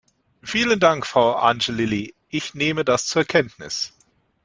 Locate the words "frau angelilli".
1.05-2.15